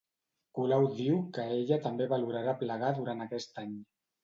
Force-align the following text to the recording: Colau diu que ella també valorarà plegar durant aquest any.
Colau 0.59 0.87
diu 1.01 1.19
que 1.35 1.45
ella 1.59 1.79
també 1.85 2.09
valorarà 2.15 2.57
plegar 2.65 2.93
durant 3.03 3.25
aquest 3.29 3.65
any. 3.67 3.81